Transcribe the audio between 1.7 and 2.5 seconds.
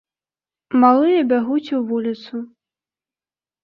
у вуліцу.